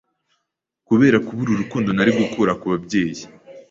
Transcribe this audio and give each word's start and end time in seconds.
kubera 0.87 1.17
kubura 1.25 1.49
urukundo 1.51 1.89
nari 1.93 2.11
gukura 2.19 2.51
ku 2.59 2.65
babyeyi, 2.71 3.23